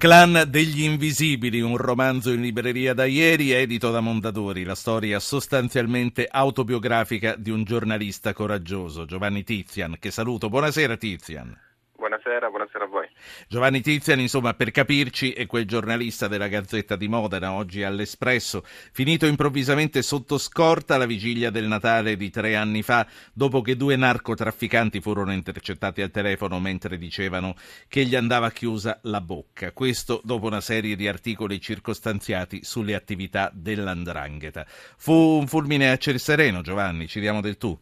Clan 0.00 0.44
degli 0.48 0.84
Invisibili, 0.84 1.60
un 1.60 1.76
romanzo 1.76 2.32
in 2.32 2.40
libreria 2.40 2.94
da 2.94 3.04
ieri, 3.04 3.50
edito 3.50 3.90
da 3.90 4.00
Mondadori, 4.00 4.64
la 4.64 4.74
storia 4.74 5.20
sostanzialmente 5.20 6.26
autobiografica 6.26 7.34
di 7.36 7.50
un 7.50 7.64
giornalista 7.64 8.32
coraggioso, 8.32 9.04
Giovanni 9.04 9.44
Tizian, 9.44 9.96
che 9.98 10.10
saluto. 10.10 10.48
Buonasera 10.48 10.96
Tizian. 10.96 11.54
Buonasera, 12.00 12.48
buonasera 12.48 12.84
a 12.84 12.88
voi. 12.88 13.06
Giovanni 13.46 13.82
Tizian, 13.82 14.20
insomma, 14.20 14.54
per 14.54 14.70
capirci, 14.70 15.32
è 15.32 15.44
quel 15.44 15.66
giornalista 15.66 16.28
della 16.28 16.48
Gazzetta 16.48 16.96
di 16.96 17.08
Modena, 17.08 17.52
oggi 17.52 17.82
all'Espresso, 17.82 18.64
finito 18.64 19.26
improvvisamente 19.26 20.00
sotto 20.00 20.38
scorta 20.38 20.94
alla 20.94 21.04
vigilia 21.04 21.50
del 21.50 21.66
Natale 21.66 22.16
di 22.16 22.30
tre 22.30 22.56
anni 22.56 22.80
fa, 22.80 23.06
dopo 23.34 23.60
che 23.60 23.76
due 23.76 23.96
narcotrafficanti 23.96 25.02
furono 25.02 25.34
intercettati 25.34 26.00
al 26.00 26.10
telefono 26.10 26.58
mentre 26.58 26.96
dicevano 26.96 27.54
che 27.86 28.06
gli 28.06 28.16
andava 28.16 28.50
chiusa 28.50 28.98
la 29.02 29.20
bocca. 29.20 29.72
Questo 29.72 30.22
dopo 30.24 30.46
una 30.46 30.62
serie 30.62 30.96
di 30.96 31.06
articoli 31.06 31.60
circostanziati 31.60 32.64
sulle 32.64 32.94
attività 32.94 33.50
dell'andrangheta. 33.52 34.64
Fu 34.96 35.12
un 35.12 35.46
fulmine 35.46 35.90
a 35.90 35.98
ciel 35.98 36.18
sereno, 36.18 36.62
Giovanni, 36.62 37.06
ci 37.08 37.20
diamo 37.20 37.42
del 37.42 37.58
tu. 37.58 37.78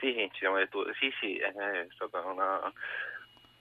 Sì, 0.00 0.28
ci 0.32 0.38
siamo 0.38 0.56
detto, 0.56 0.84
sì, 0.98 1.12
sì, 1.20 1.36
è 1.36 1.86
stato 1.94 2.22
una, 2.26 2.72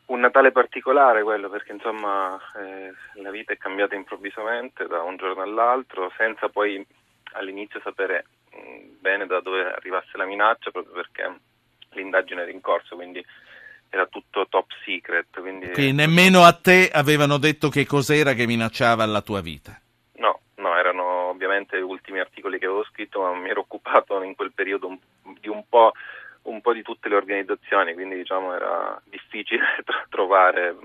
un 0.08 0.20
Natale 0.20 0.52
particolare 0.52 1.22
quello 1.22 1.50
perché 1.50 1.74
insomma 1.74 2.40
eh, 2.56 2.94
la 3.22 3.30
vita 3.30 3.54
è 3.54 3.58
cambiata 3.58 3.96
improvvisamente 3.96 4.88
da 4.88 5.04
un 5.04 5.18
giorno 5.18 5.42
all'altro 5.44 6.12
senza 6.18 6.50
poi 6.50 6.84
all'inizio 7.34 7.80
sapere 7.84 8.26
mh, 8.52 9.00
bene 9.02 9.26
da 9.28 9.40
dove 9.42 9.72
arrivasse 9.72 10.18
la 10.18 10.26
minaccia 10.26 10.72
proprio 10.72 10.94
perché 10.94 11.40
l'indagine 11.92 12.42
era 12.42 12.52
in 12.52 12.62
corso, 12.62 12.96
quindi 12.96 13.24
era 13.90 14.06
tutto 14.06 14.48
top 14.48 14.68
secret. 14.86 15.28
Quindi, 15.40 15.70
quindi 15.72 15.94
nemmeno 15.94 16.44
a 16.44 16.54
te 16.54 16.90
avevano 16.92 17.38
detto 17.38 17.70
che 17.70 17.86
cos'era 17.86 18.34
che 18.34 18.46
minacciava 18.46 19.06
la 19.06 19.22
tua 19.22 19.42
vita? 19.42 19.80
No, 20.14 20.42
no, 20.56 20.76
erano 20.76 21.30
ovviamente 21.30 21.78
gli 21.78 21.82
ultimi 21.82 22.20
articoli 22.20 22.60
che 22.60 22.66
avevo 22.66 22.84
scritto, 22.86 23.22
ma 23.22 23.34
mi 23.36 23.50
ero 23.50 23.62
occupato 23.62 24.22
in 24.24 24.36
quel 24.36 24.52
periodo 24.54 24.98
di 25.40 25.50
un 25.50 25.64
po' 25.68 25.92
un 26.50 26.62
po' 26.62 26.74
di 26.74 26.82
tutte 26.82 27.10
le 27.10 27.16
organizzazioni, 27.16 27.94
quindi 27.94 28.16
diciamo 28.16 28.54
era 28.54 29.02
difficile 29.10 29.84
trovare, 30.10 30.76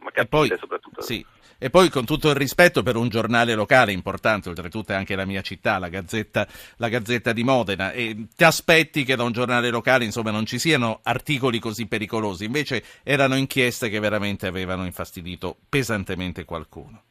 ma 0.00 0.10
capire 0.10 0.26
poi, 0.26 0.56
soprattutto. 0.58 1.02
Sì. 1.02 1.24
E 1.60 1.70
poi 1.70 1.88
con 1.88 2.04
tutto 2.04 2.28
il 2.28 2.36
rispetto 2.36 2.84
per 2.84 2.94
un 2.94 3.08
giornale 3.08 3.54
locale 3.54 3.90
importante, 3.90 4.48
oltretutto 4.48 4.92
è 4.92 4.94
anche 4.94 5.16
la 5.16 5.24
mia 5.24 5.40
città, 5.40 5.78
la 5.78 5.88
Gazzetta, 5.88 6.46
la 6.76 6.88
Gazzetta 6.88 7.32
di 7.32 7.42
Modena, 7.42 7.90
e 7.90 8.28
ti 8.36 8.44
aspetti 8.44 9.02
che 9.02 9.16
da 9.16 9.24
un 9.24 9.32
giornale 9.32 9.68
locale 9.70 10.04
insomma, 10.04 10.30
non 10.30 10.46
ci 10.46 10.60
siano 10.60 11.00
articoli 11.02 11.58
così 11.58 11.88
pericolosi, 11.88 12.44
invece 12.44 12.84
erano 13.02 13.34
inchieste 13.34 13.88
che 13.88 13.98
veramente 13.98 14.46
avevano 14.46 14.84
infastidito 14.84 15.56
pesantemente 15.68 16.44
qualcuno. 16.44 17.02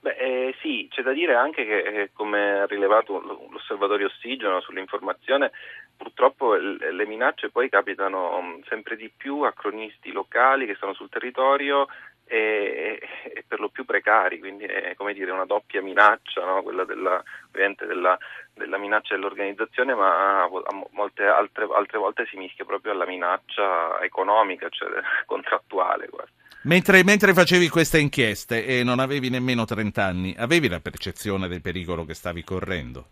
Beh, 0.00 0.16
eh, 0.16 0.54
sì, 0.60 0.81
c'è 0.92 1.02
da 1.02 1.12
dire 1.12 1.34
anche 1.34 1.64
che, 1.64 1.78
eh, 1.78 2.10
come 2.12 2.60
ha 2.60 2.66
rilevato 2.66 3.18
l'osservatorio 3.50 4.06
Ossigeno 4.06 4.60
sull'informazione, 4.60 5.50
purtroppo 5.96 6.54
le 6.54 7.06
minacce 7.06 7.50
poi 7.50 7.68
capitano 7.68 8.40
mm, 8.42 8.60
sempre 8.68 8.96
di 8.96 9.10
più 9.14 9.40
a 9.42 9.52
cronisti 9.52 10.12
locali 10.12 10.66
che 10.66 10.74
stanno 10.74 10.94
sul 10.94 11.08
territorio 11.08 11.88
e, 12.24 13.00
e 13.24 13.44
per 13.46 13.60
lo 13.60 13.68
più 13.68 13.84
precari, 13.84 14.38
quindi 14.38 14.64
è 14.64 14.94
come 14.96 15.12
dire 15.12 15.30
una 15.30 15.44
doppia 15.44 15.82
minaccia, 15.82 16.44
no? 16.44 16.62
quella 16.62 16.84
della, 16.84 17.22
della, 17.50 18.18
della, 18.54 18.78
minaccia 18.78 19.14
dell'organizzazione, 19.14 19.94
ma 19.94 20.42
a 20.42 20.48
molte 20.92 21.24
altre, 21.24 21.68
altre 21.70 21.98
volte 21.98 22.26
si 22.26 22.36
mischia 22.36 22.64
proprio 22.64 22.92
alla 22.92 23.06
minaccia 23.06 24.00
economica, 24.00 24.68
cioè 24.68 24.88
contrattuale 25.26 26.08
quasi. 26.08 26.31
Mentre, 26.64 27.02
mentre, 27.02 27.34
facevi 27.34 27.68
queste 27.68 27.98
inchieste 27.98 28.64
e 28.64 28.84
non 28.84 29.00
avevi 29.00 29.30
nemmeno 29.30 29.64
30 29.64 30.04
anni, 30.04 30.34
avevi 30.38 30.68
la 30.68 30.78
percezione 30.78 31.48
del 31.48 31.60
pericolo 31.60 32.04
che 32.04 32.14
stavi 32.14 32.44
correndo? 32.44 33.06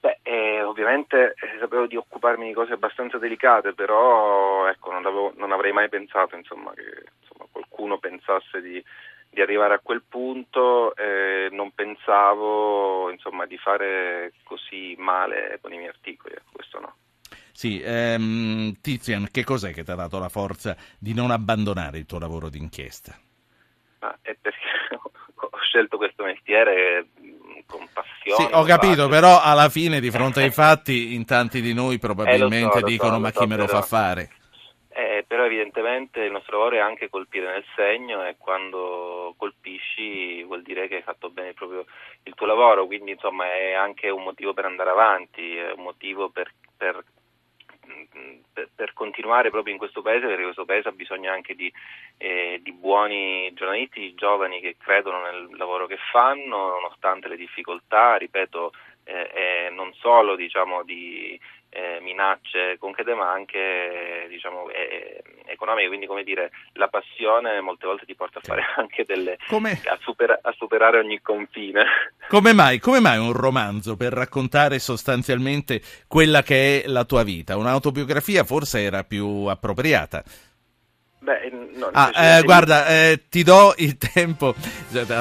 Beh, 0.00 0.20
eh, 0.22 0.62
ovviamente 0.62 1.34
eh, 1.34 1.58
sapevo 1.60 1.86
di 1.86 1.96
occuparmi 1.96 2.46
di 2.46 2.54
cose 2.54 2.72
abbastanza 2.72 3.18
delicate, 3.18 3.74
però 3.74 4.66
ecco, 4.68 4.90
non, 4.90 5.04
avevo, 5.04 5.34
non, 5.36 5.52
avrei 5.52 5.72
mai 5.72 5.90
pensato 5.90 6.34
insomma, 6.34 6.72
che 6.72 7.04
insomma, 7.20 7.46
qualcuno 7.52 7.98
pensasse 7.98 8.62
di, 8.62 8.82
di, 9.28 9.40
arrivare 9.42 9.74
a 9.74 9.80
quel 9.82 10.02
punto, 10.08 10.96
eh, 10.96 11.48
non 11.50 11.72
pensavo 11.74 13.10
insomma, 13.10 13.44
di 13.44 13.58
fare 13.58 14.32
così 14.44 14.94
male 14.96 15.58
con 15.60 15.74
i 15.74 15.76
miei 15.76 15.90
articoli, 15.90 16.34
questo 16.50 16.80
no. 16.80 16.94
Sì, 17.56 17.80
ehm, 17.80 18.80
Tizian, 18.80 19.28
che 19.30 19.44
cos'è 19.44 19.72
che 19.72 19.84
ti 19.84 19.90
ha 19.92 19.94
dato 19.94 20.18
la 20.18 20.28
forza 20.28 20.76
di 20.98 21.14
non 21.14 21.30
abbandonare 21.30 21.98
il 21.98 22.04
tuo 22.04 22.18
lavoro 22.18 22.48
d'inchiesta? 22.48 23.16
Ah, 24.00 24.18
è 24.20 24.36
perché 24.40 24.58
ho 25.38 25.58
scelto 25.60 25.96
questo 25.96 26.24
mestiere 26.24 27.06
con 27.66 27.88
passione. 27.92 28.48
Sì, 28.48 28.48
ho 28.52 28.64
capito, 28.64 29.06
però 29.06 29.40
alla 29.40 29.68
fine 29.68 30.00
di 30.00 30.10
fronte 30.10 30.42
ai 30.42 30.50
fatti 30.50 31.14
in 31.14 31.24
tanti 31.24 31.60
di 31.60 31.72
noi 31.72 32.00
probabilmente 32.00 32.78
eh, 32.78 32.80
so, 32.80 32.86
dicono 32.86 33.14
so, 33.14 33.20
ma 33.20 33.30
chi 33.30 33.38
so, 33.38 33.46
me 33.46 33.56
lo 33.56 33.66
però, 33.66 33.78
fa 33.78 33.86
fare? 33.86 34.30
Eh, 34.88 35.24
però 35.24 35.44
evidentemente 35.44 36.22
il 36.22 36.32
nostro 36.32 36.58
lavoro 36.58 36.76
è 36.76 36.80
anche 36.80 37.08
colpire 37.08 37.52
nel 37.52 37.64
segno 37.76 38.26
e 38.26 38.34
quando 38.36 39.32
colpisci 39.38 40.42
vuol 40.42 40.62
dire 40.62 40.88
che 40.88 40.96
hai 40.96 41.02
fatto 41.02 41.30
bene 41.30 41.52
proprio 41.52 41.84
il 42.24 42.34
tuo 42.34 42.46
lavoro, 42.46 42.86
quindi 42.86 43.12
insomma 43.12 43.44
è 43.46 43.74
anche 43.74 44.10
un 44.10 44.24
motivo 44.24 44.52
per 44.54 44.64
andare 44.64 44.90
avanti, 44.90 45.56
è 45.56 45.70
un 45.70 45.84
motivo 45.84 46.30
per, 46.30 46.52
per 46.76 47.02
per, 48.74 48.92
continuare 48.92 49.50
proprio 49.50 49.72
in 49.72 49.78
questo 49.78 50.02
paese, 50.02 50.26
perché 50.26 50.42
questo 50.42 50.64
paese 50.64 50.88
ha 50.88 50.92
bisogno 50.92 51.30
anche 51.30 51.54
di, 51.54 51.72
eh, 52.18 52.60
di, 52.62 52.72
buoni 52.72 53.52
giornalisti, 53.54 54.00
di 54.00 54.14
giovani 54.14 54.60
che 54.60 54.76
credono 54.78 55.22
nel 55.22 55.48
lavoro 55.56 55.86
che 55.86 55.98
fanno, 56.10 56.68
nonostante 56.68 57.28
le 57.28 57.36
difficoltà, 57.36 58.16
ripeto, 58.16 58.72
eh, 59.04 59.68
non 59.70 59.92
solo 59.94 60.34
diciamo, 60.34 60.82
di 60.82 61.38
eh, 61.74 61.98
minacce 62.00 62.78
concrete 62.78 63.14
ma 63.14 63.30
anche 63.30 64.26
diciamo, 64.28 64.70
eh, 64.70 65.22
economiche, 65.46 65.88
quindi 65.88 66.06
come 66.06 66.22
dire 66.22 66.52
la 66.74 66.88
passione 66.88 67.60
molte 67.60 67.86
volte 67.86 68.06
ti 68.06 68.14
porta 68.14 68.38
a 68.38 68.42
fare 68.42 68.62
anche 68.76 69.04
delle... 69.04 69.36
A, 69.90 69.98
supera, 70.00 70.38
a, 70.40 70.52
superare 70.52 70.98
ogni 70.98 71.20
confine. 71.20 71.84
Come 72.28 72.52
mai, 72.52 72.78
come 72.78 73.00
mai 73.00 73.18
un 73.18 73.32
romanzo 73.32 73.96
per 73.96 74.12
raccontare 74.12 74.78
sostanzialmente 74.78 75.80
quella 76.06 76.42
che 76.42 76.82
è 76.82 76.88
la 76.88 77.04
tua 77.04 77.22
vita? 77.22 77.56
Un'autobiografia 77.56 78.44
forse 78.44 78.80
era 78.80 79.04
più 79.04 79.44
appropriata. 79.44 80.24
Beh, 81.24 81.50
no, 81.76 81.88
ah, 81.92 82.12
eh, 82.14 82.42
guarda, 82.42 82.86
eh, 82.86 83.22
ti 83.30 83.42
do 83.42 83.74
il 83.78 83.96
tempo, 84.12 84.54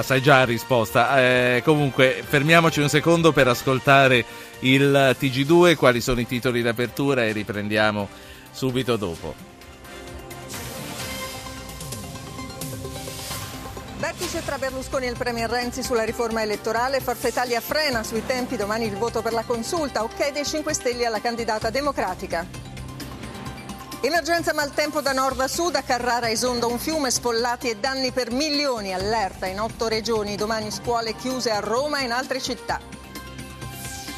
sai 0.01 0.21
già 0.21 0.39
la 0.39 0.45
risposta. 0.45 1.19
Eh, 1.19 1.61
comunque, 1.63 2.23
fermiamoci 2.25 2.81
un 2.81 2.89
secondo 2.89 3.31
per 3.31 3.47
ascoltare 3.47 4.25
il 4.59 5.15
TG2, 5.19 5.75
quali 5.75 6.01
sono 6.01 6.19
i 6.19 6.27
titoli 6.27 6.61
d'apertura 6.61 7.25
e 7.25 7.31
riprendiamo 7.31 8.09
subito 8.51 8.97
dopo. 8.97 9.52
Vertice 14.33 14.45
tra 14.49 14.57
Berlusconi 14.57 15.05
e 15.05 15.09
il 15.09 15.17
Premier 15.17 15.47
Renzi 15.47 15.83
sulla 15.83 16.03
riforma 16.03 16.41
elettorale, 16.41 17.01
Forza 17.01 17.27
Italia 17.27 17.61
frena 17.61 18.01
sui 18.01 18.25
tempi, 18.25 18.55
domani 18.55 18.85
il 18.85 18.97
voto 18.97 19.21
per 19.21 19.31
la 19.31 19.43
consulta, 19.43 20.01
ok 20.01 20.31
dei 20.31 20.43
5 20.43 20.73
Stelle 20.73 21.05
alla 21.05 21.21
candidata 21.21 21.69
democratica. 21.69 22.43
Emergenza 24.01 24.51
maltempo 24.53 25.01
da 25.01 25.11
nord 25.11 25.39
a 25.39 25.47
sud, 25.47 25.75
a 25.75 25.83
Carrara 25.83 26.31
esonda 26.31 26.65
un 26.65 26.79
fiume, 26.79 27.11
sfollati 27.11 27.69
e 27.69 27.77
danni 27.77 28.11
per 28.11 28.31
milioni, 28.31 28.91
allerta 28.91 29.45
in 29.45 29.59
otto 29.59 29.87
regioni, 29.87 30.35
domani 30.35 30.71
scuole 30.71 31.15
chiuse 31.15 31.51
a 31.51 31.59
Roma 31.59 31.99
e 31.99 32.05
in 32.05 32.11
altre 32.11 32.41
città. 32.41 32.79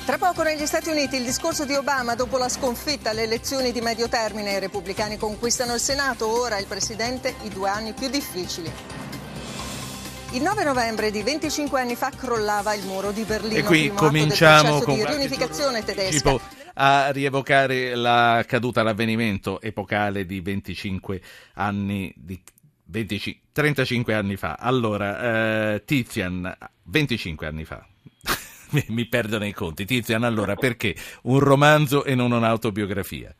Tra 0.05 0.17
poco 0.17 0.43
negli 0.43 0.65
Stati 0.65 0.89
Uniti 0.89 1.17
il 1.17 1.25
discorso 1.25 1.65
di 1.65 1.75
Obama 1.75 2.15
dopo 2.15 2.37
la 2.37 2.47
sconfitta. 2.47 3.09
Alle 3.09 3.23
elezioni 3.23 3.73
di 3.73 3.81
medio 3.81 4.07
termine, 4.07 4.53
i 4.53 4.59
repubblicani 4.59 5.17
conquistano 5.17 5.73
il 5.73 5.81
Senato, 5.81 6.29
ora 6.29 6.57
il 6.57 6.67
presidente 6.67 7.35
i 7.41 7.49
due 7.49 7.67
anni 7.67 7.91
più 7.91 8.07
difficili. 8.07 9.03
Il 10.35 10.41
9 10.41 10.65
novembre 10.65 11.11
di 11.11 11.23
25 11.23 11.79
anni 11.79 11.95
fa 11.95 12.09
crollava 12.09 12.73
il 12.73 12.85
muro 12.85 13.13
di 13.13 13.23
Berlino. 13.23 13.55
E 13.57 13.63
qui 13.63 13.87
cominciamo 13.87 14.81
con 14.81 14.95
di 14.95 15.05
riunificazione 15.05 15.81
tedesca. 15.81 16.11
Tipo 16.11 16.41
a 16.73 17.09
rievocare 17.11 17.95
la 17.95 18.43
caduta, 18.45 18.83
l'avvenimento 18.83 19.61
epocale 19.61 20.25
di 20.25 20.41
25 20.41 21.21
anni 21.53 22.13
di 22.17 22.37
20, 22.83 23.43
35 23.53 24.13
anni 24.13 24.35
fa. 24.35 24.57
Allora, 24.59 25.75
eh, 25.75 25.85
Tizian, 25.85 26.53
25 26.83 27.47
anni 27.47 27.63
fa. 27.63 27.87
mi 28.89 29.05
perdo 29.05 29.37
nei 29.37 29.53
conti. 29.53 29.85
Tizian, 29.85 30.25
allora, 30.25 30.55
perché 30.55 30.95
un 31.23 31.39
romanzo 31.39 32.03
e 32.03 32.13
non 32.13 32.33
un'autobiografia? 32.33 33.33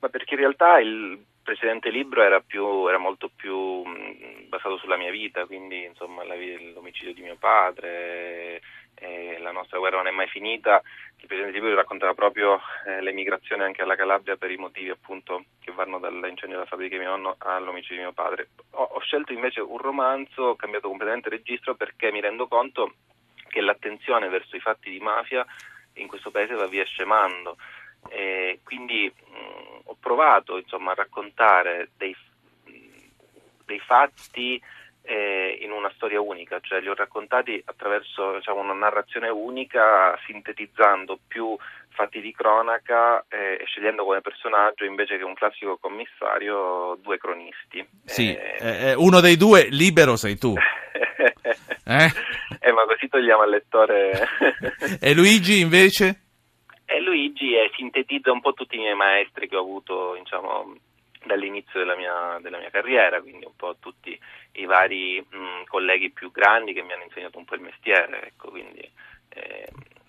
Ma 0.00 0.08
perché 0.08 0.34
in 0.34 0.40
realtà 0.40 0.80
il 0.80 1.24
precedente 1.46 1.90
libro 1.90 2.22
era, 2.22 2.40
più, 2.40 2.88
era 2.88 2.98
molto 2.98 3.30
più 3.34 3.84
mh, 3.84 4.48
basato 4.48 4.76
sulla 4.78 4.96
mia 4.96 5.12
vita, 5.12 5.46
quindi 5.46 5.84
insomma 5.84 6.24
la, 6.24 6.34
l'omicidio 6.34 7.14
di 7.14 7.22
mio 7.22 7.36
padre, 7.36 8.60
eh, 8.96 9.38
la 9.38 9.52
nostra 9.52 9.78
guerra 9.78 9.98
non 9.98 10.08
è 10.08 10.10
mai 10.10 10.26
finita, 10.26 10.82
il 11.18 11.26
Presidente 11.26 11.56
Silvio 11.56 11.76
raccontava 11.76 12.14
proprio 12.14 12.60
eh, 12.86 13.00
l'emigrazione 13.00 13.62
anche 13.62 13.82
alla 13.82 13.94
Calabria 13.94 14.36
per 14.36 14.50
i 14.50 14.56
motivi 14.56 14.90
appunto 14.90 15.44
che 15.60 15.70
vanno 15.70 16.00
dall'incendio 16.00 16.58
della 16.58 16.66
fabbrica 16.66 16.96
di 16.96 17.02
mio 17.02 17.10
nonno 17.10 17.36
all'omicidio 17.38 17.96
di 17.96 18.02
mio 18.02 18.12
padre. 18.12 18.48
Ho, 18.72 18.82
ho 18.82 19.00
scelto 19.00 19.32
invece 19.32 19.60
un 19.60 19.78
romanzo, 19.78 20.42
ho 20.42 20.56
cambiato 20.56 20.88
completamente 20.88 21.28
registro 21.28 21.76
perché 21.76 22.10
mi 22.10 22.20
rendo 22.20 22.48
conto 22.48 22.94
che 23.48 23.60
l'attenzione 23.60 24.28
verso 24.28 24.56
i 24.56 24.60
fatti 24.60 24.90
di 24.90 24.98
mafia 24.98 25.46
in 25.94 26.08
questo 26.08 26.30
paese 26.30 26.54
va 26.54 26.66
via 26.66 26.84
scemando. 26.84 27.56
E 28.08 28.60
quindi 28.64 29.12
mh, 29.12 29.80
ho 29.84 29.96
provato 30.00 30.58
insomma, 30.58 30.92
a 30.92 30.94
raccontare 30.94 31.90
dei, 31.96 32.14
dei 33.64 33.80
fatti 33.80 34.60
eh, 35.02 35.58
in 35.62 35.70
una 35.70 35.90
storia 35.94 36.20
unica, 36.20 36.58
cioè 36.60 36.80
li 36.80 36.88
ho 36.88 36.94
raccontati 36.94 37.62
attraverso 37.64 38.36
diciamo, 38.36 38.60
una 38.60 38.74
narrazione 38.74 39.28
unica, 39.28 40.18
sintetizzando 40.26 41.18
più 41.26 41.56
fatti 41.90 42.20
di 42.20 42.32
cronaca 42.32 43.24
eh, 43.28 43.58
e 43.60 43.64
scegliendo 43.64 44.04
come 44.04 44.20
personaggio 44.20 44.84
invece 44.84 45.16
che 45.16 45.24
un 45.24 45.34
classico 45.34 45.78
commissario 45.78 46.98
due 47.02 47.16
cronisti. 47.16 47.86
Sì, 48.04 48.34
eh, 48.34 48.56
eh, 48.60 48.90
eh 48.90 48.94
uno 48.94 49.20
dei 49.20 49.36
due 49.36 49.68
libero 49.70 50.16
sei 50.16 50.36
tu. 50.36 50.54
Eh? 51.88 52.10
eh? 52.62 52.72
ma 52.72 52.84
così 52.84 53.06
togliamo 53.06 53.42
al 53.42 53.50
lettore. 53.50 54.26
e 55.00 55.14
Luigi 55.14 55.60
invece? 55.60 56.25
E 56.88 57.00
Luigi 57.00 57.54
sintetizza 57.74 58.30
un 58.30 58.40
po' 58.40 58.54
tutti 58.54 58.76
i 58.76 58.78
miei 58.78 58.94
maestri 58.94 59.48
che 59.48 59.56
ho 59.56 59.60
avuto 59.60 60.14
diciamo, 60.14 60.76
dall'inizio 61.24 61.80
della 61.80 61.96
mia, 61.96 62.38
della 62.40 62.58
mia, 62.58 62.70
carriera, 62.70 63.20
quindi 63.20 63.44
un 63.44 63.56
po' 63.56 63.76
tutti 63.80 64.18
i 64.52 64.64
vari 64.64 65.20
mh, 65.20 65.64
colleghi 65.66 66.10
più 66.10 66.30
grandi 66.30 66.72
che 66.72 66.82
mi 66.82 66.92
hanno 66.92 67.02
insegnato 67.02 67.38
un 67.38 67.44
po' 67.44 67.56
il 67.56 67.62
mestiere. 67.62 68.26
Ecco, 68.26 68.50
quindi, 68.50 68.88
eh, 69.30 69.66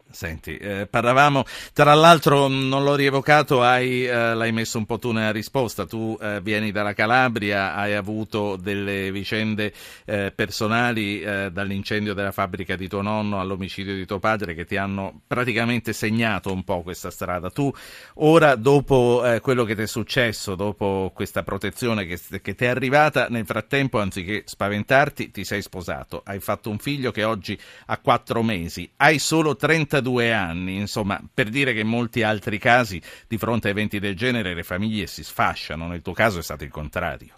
Senti, 0.10 0.56
eh, 0.58 0.88
parlavamo, 0.90 1.44
tra 1.74 1.94
l'altro 1.94 2.48
non 2.48 2.84
l'ho 2.84 2.96
rievocato, 2.96 3.62
hai, 3.62 4.06
eh, 4.06 4.34
l'hai 4.34 4.54
messo 4.54 4.78
un 4.78 4.86
po' 4.86 4.98
tu 4.98 5.12
nella 5.12 5.32
risposta, 5.32 5.86
tu 5.86 6.18
eh, 6.20 6.40
vieni 6.42 6.72
dalla 6.72 6.94
Calabria, 6.94 7.76
hai 7.76 7.94
avuto 7.94 8.56
delle 8.56 9.12
vicende 9.12 9.74
eh, 10.06 10.32
personali 10.34 11.22
eh, 11.22 11.52
dall'incendio 11.52 12.14
della 12.14 12.32
fabbrica 12.32 12.76
di 12.78 12.88
tuo 12.88 13.02
nonno 13.02 13.40
all'omicidio 13.40 13.94
di 13.94 14.06
tuo 14.06 14.18
padre 14.18 14.54
che 14.54 14.66
ti 14.66 14.78
hanno 14.78 15.22
praticamente 15.28 15.92
segnato 15.92 16.54
un 16.54 16.64
po' 16.64 16.82
questa 16.84 17.12
strada. 17.12 17.52
Tu 17.52 17.72
ora, 18.16 18.56
dopo 18.56 19.24
eh, 19.26 19.42
quello 19.42 19.66
che 19.66 19.76
ti 19.76 19.82
è 19.82 19.88
successo, 19.88 20.56
dopo 20.56 21.12
questa 21.14 21.44
protezione 21.44 22.06
che, 22.06 22.20
che 22.42 22.56
ti 22.56 22.64
è 22.64 22.70
arrivata, 22.70 23.28
nel 23.30 23.46
frattempo, 23.46 24.00
anziché 24.00 24.44
spaventarti, 24.46 25.32
ti 25.32 25.44
sei 25.44 25.62
sposato, 25.62 26.22
hai 26.26 26.40
fatto 26.40 26.70
un 26.70 26.78
figlio 26.80 27.12
che 27.12 27.24
oggi 27.26 27.60
ha 27.88 27.98
quattro 27.98 28.42
mesi, 28.42 28.90
hai 28.98 29.20
solo 29.20 29.56
30 29.56 29.97
32 29.98 30.32
anni, 30.32 30.76
insomma, 30.78 31.20
per 31.34 31.50
dire 31.50 31.74
che 31.74 31.80
in 31.80 31.88
molti 31.88 32.24
altri 32.24 32.58
casi 32.58 33.02
di 33.28 33.38
fronte 33.38 33.68
a 33.68 33.72
eventi 33.72 34.00
del 34.00 34.16
genere 34.16 34.54
le 34.54 34.64
famiglie 34.64 35.08
si 35.08 35.24
sfasciano, 35.24 35.88
nel 35.88 36.02
tuo 36.02 36.14
caso 36.14 36.40
è 36.40 36.44
stato 36.44 36.64
il 36.64 36.72
contrario. 36.72 37.34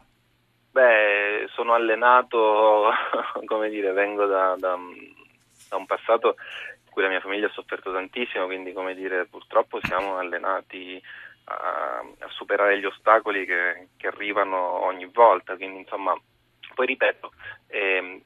Beh, 0.72 1.48
sono 1.54 1.74
allenato, 1.74 2.90
come 3.46 3.70
dire, 3.70 3.92
vengo 3.92 4.26
da, 4.26 4.56
da, 4.58 4.78
da 5.70 5.76
un 5.76 5.86
passato 5.86 6.36
in 6.86 6.92
cui 6.92 7.02
la 7.02 7.10
mia 7.10 7.22
famiglia 7.22 7.48
ha 7.48 7.52
sofferto 7.52 7.92
tantissimo, 7.92 8.46
quindi 8.46 8.74
come 8.74 8.94
dire, 8.94 9.26
purtroppo 9.26 9.80
siamo 9.82 10.18
allenati 10.18 11.02
a, 11.46 12.04
a 12.20 12.28
superare 12.30 12.80
gli 12.80 12.86
ostacoli 12.86 13.46
che, 13.46 13.88
che, 13.98 14.08
arrivano 14.08 14.84
ogni 14.84 15.10
volta, 15.12 15.56
quindi 15.56 15.80
insomma, 15.80 16.14
poi 16.76 16.86
ripeto, 16.86 17.32
eh, 17.68 18.22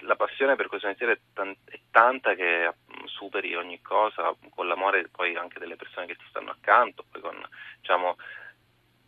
la 0.00 0.16
passione 0.16 0.54
per 0.54 0.68
questo 0.68 0.86
mestiere 0.86 1.12
è, 1.12 1.18
tan- 1.32 1.56
è 1.64 1.78
tanta 1.90 2.34
che 2.34 2.72
superi 3.08 3.54
ogni 3.54 3.80
cosa 3.80 4.34
con 4.54 4.68
l'amore 4.68 5.08
poi 5.08 5.36
anche 5.36 5.58
delle 5.58 5.76
persone 5.76 6.06
che 6.06 6.16
ti 6.16 6.24
stanno 6.28 6.50
accanto, 6.50 7.04
poi 7.10 7.20
con 7.20 7.36
diciamo, 7.80 8.16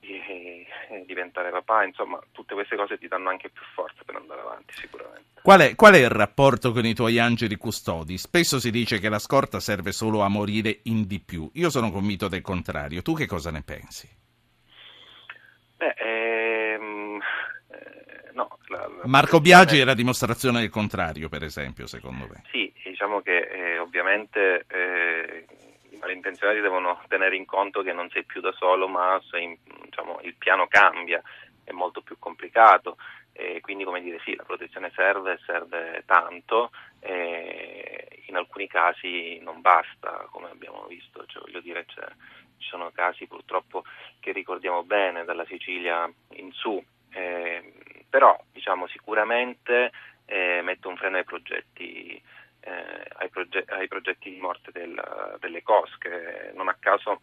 di, 0.00 0.66
diventare 1.06 1.50
papà, 1.50 1.84
insomma 1.84 2.18
tutte 2.32 2.54
queste 2.54 2.76
cose 2.76 2.98
ti 2.98 3.06
danno 3.06 3.28
anche 3.28 3.50
più 3.50 3.62
forza 3.74 4.02
per 4.04 4.16
andare 4.16 4.40
avanti 4.40 4.74
sicuramente. 4.74 5.40
Qual 5.42 5.60
è, 5.60 5.74
qual 5.74 5.94
è 5.94 5.98
il 5.98 6.10
rapporto 6.10 6.72
con 6.72 6.84
i 6.84 6.94
tuoi 6.94 7.18
angeli 7.18 7.56
custodi? 7.56 8.18
Spesso 8.18 8.58
si 8.58 8.70
dice 8.70 8.98
che 8.98 9.08
la 9.08 9.18
scorta 9.18 9.60
serve 9.60 9.92
solo 9.92 10.20
a 10.20 10.28
morire 10.28 10.80
in 10.84 11.06
di 11.06 11.20
più, 11.20 11.50
io 11.54 11.70
sono 11.70 11.90
convinto 11.90 12.28
del 12.28 12.42
contrario, 12.42 13.02
tu 13.02 13.14
che 13.14 13.26
cosa 13.26 13.50
ne 13.50 13.62
pensi? 13.62 14.08
Beh, 15.76 15.94
ehm, 15.96 17.18
eh, 17.68 18.30
no, 18.32 18.58
la, 18.66 18.86
la 18.86 19.06
Marco 19.06 19.40
Biagi 19.40 19.78
è 19.78 19.84
la 19.84 19.94
dimostrazione 19.94 20.60
del 20.60 20.68
contrario, 20.68 21.30
per 21.30 21.42
esempio, 21.42 21.86
secondo 21.86 22.26
me. 22.28 22.42
Sì, 22.50 22.69
diciamo 23.00 23.22
che 23.22 23.38
eh, 23.38 23.78
ovviamente 23.78 24.66
eh, 24.68 25.46
i 25.88 25.96
malintenzionati 25.96 26.60
devono 26.60 27.02
tenere 27.08 27.34
in 27.34 27.46
conto 27.46 27.80
che 27.80 27.94
non 27.94 28.10
sei 28.10 28.24
più 28.24 28.42
da 28.42 28.52
solo, 28.52 28.88
ma 28.88 29.18
sei, 29.30 29.58
diciamo, 29.84 30.20
il 30.20 30.34
piano 30.36 30.66
cambia, 30.66 31.22
è 31.64 31.72
molto 31.72 32.02
più 32.02 32.18
complicato. 32.18 32.98
E 33.32 33.62
quindi 33.62 33.84
come 33.84 34.02
dire 34.02 34.20
sì, 34.22 34.36
la 34.36 34.42
protezione 34.42 34.92
serve, 34.94 35.40
serve 35.46 36.02
tanto, 36.04 36.72
in 37.00 38.36
alcuni 38.36 38.66
casi 38.66 39.38
non 39.40 39.62
basta, 39.62 40.28
come 40.30 40.50
abbiamo 40.50 40.84
visto, 40.86 41.24
cioè, 41.24 41.40
voglio 41.40 41.60
dire, 41.60 41.86
cioè, 41.86 42.04
ci 42.58 42.68
sono 42.68 42.90
casi 42.92 43.26
purtroppo 43.26 43.82
che 44.20 44.32
ricordiamo 44.32 44.82
bene 44.82 45.24
dalla 45.24 45.46
Sicilia 45.46 46.10
in 46.32 46.52
su, 46.52 46.84
eh, 47.12 47.72
però 48.10 48.38
diciamo 48.52 48.86
sicuramente 48.88 49.90
eh, 50.26 50.60
metto 50.62 50.88
un 50.88 50.96
freno 50.96 51.16
ai 51.16 51.24
progetti 51.24 52.22
eh, 52.70 53.10
ai, 53.16 53.28
proge- 53.28 53.64
ai, 53.68 53.88
progetti 53.88 54.30
di 54.30 54.38
morte 54.38 54.70
del, 54.72 54.94
delle 55.40 55.62
cosche. 55.62 56.52
Non 56.54 56.68
a 56.68 56.76
caso 56.78 57.20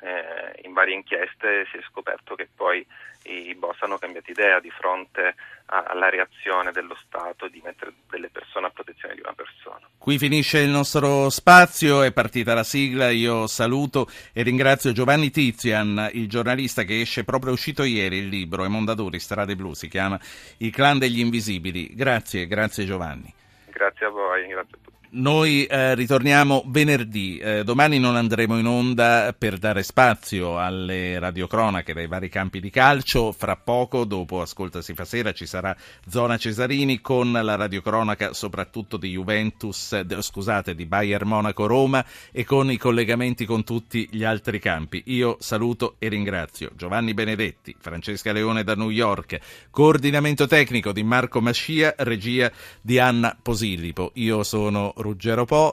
eh, 0.00 0.60
in 0.62 0.72
varie 0.72 0.94
inchieste 0.94 1.66
si 1.70 1.78
è 1.78 1.80
scoperto 1.90 2.34
che 2.34 2.48
poi 2.54 2.86
i 3.24 3.54
boss 3.56 3.80
hanno 3.80 3.98
cambiato 3.98 4.30
idea 4.30 4.60
di 4.60 4.70
fronte 4.70 5.34
a- 5.66 5.84
alla 5.88 6.08
reazione 6.08 6.70
dello 6.70 6.96
Stato 7.04 7.48
di 7.48 7.60
mettere 7.64 7.92
delle 8.08 8.28
persone 8.28 8.66
a 8.66 8.70
protezione 8.70 9.14
di 9.14 9.20
una 9.20 9.32
persona. 9.32 9.80
Qui 9.98 10.18
finisce 10.18 10.60
il 10.60 10.68
nostro 10.68 11.28
spazio, 11.30 12.02
è 12.02 12.12
partita 12.12 12.54
la 12.54 12.62
sigla, 12.62 13.10
io 13.10 13.48
saluto 13.48 14.06
e 14.32 14.42
ringrazio 14.42 14.92
Giovanni 14.92 15.30
Tizian, 15.30 16.10
il 16.12 16.28
giornalista 16.28 16.84
che 16.84 17.00
esce 17.00 17.24
proprio 17.24 17.52
uscito 17.52 17.82
ieri 17.82 18.18
il 18.18 18.28
libro, 18.28 18.64
e 18.64 18.68
Mondadori, 18.68 19.18
Strade 19.18 19.56
Blu, 19.56 19.74
si 19.74 19.88
chiama 19.88 20.20
Il 20.58 20.70
clan 20.70 20.98
degli 20.98 21.18
invisibili. 21.18 21.92
Grazie, 21.94 22.46
grazie 22.46 22.84
Giovanni. 22.84 23.35
Grazie 23.76 24.06
a 24.06 24.08
voi, 24.08 24.46
grazie. 24.46 24.85
Noi 25.16 25.64
eh, 25.64 25.94
ritorniamo 25.94 26.64
venerdì, 26.66 27.38
eh, 27.38 27.64
domani 27.64 27.98
non 27.98 28.16
andremo 28.16 28.58
in 28.58 28.66
onda 28.66 29.34
per 29.36 29.56
dare 29.56 29.82
spazio 29.82 30.58
alle 30.58 31.18
radiocronache 31.18 31.94
dai 31.94 32.06
vari 32.06 32.28
campi 32.28 32.60
di 32.60 32.68
calcio, 32.68 33.32
fra 33.32 33.56
poco 33.56 34.04
dopo 34.04 34.42
Ascolta 34.42 34.82
si 34.82 34.92
fa 34.92 35.06
sera 35.06 35.32
ci 35.32 35.46
sarà 35.46 35.74
Zona 36.06 36.36
Cesarini 36.36 37.00
con 37.00 37.32
la 37.32 37.54
radiocronaca 37.54 38.34
soprattutto 38.34 38.98
di 38.98 39.12
Juventus, 39.12 39.98
de, 40.00 40.20
scusate, 40.20 40.74
di 40.74 40.84
Bayern 40.84 41.26
Monaco 41.26 41.64
Roma 41.64 42.04
e 42.30 42.44
con 42.44 42.70
i 42.70 42.76
collegamenti 42.76 43.46
con 43.46 43.64
tutti 43.64 44.06
gli 44.10 44.22
altri 44.22 44.58
campi. 44.58 45.02
Io 45.06 45.38
saluto 45.40 45.96
e 45.98 46.08
ringrazio 46.08 46.72
Giovanni 46.76 47.14
Benedetti, 47.14 47.74
Francesca 47.80 48.32
Leone 48.32 48.64
da 48.64 48.74
New 48.74 48.90
York, 48.90 49.38
coordinamento 49.70 50.46
tecnico 50.46 50.92
di 50.92 51.02
Marco 51.02 51.40
Mascia, 51.40 51.94
regia 51.96 52.52
di 52.82 52.98
Anna 52.98 53.34
Posillipo. 53.40 54.10
Io 54.16 54.42
sono 54.42 54.92
Ruggero 55.06 55.46
Po 55.46 55.72